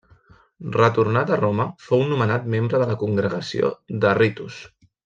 [0.75, 3.73] Retornat a Roma, fou nomenat membre de la Congregació
[4.05, 4.61] de Ritus.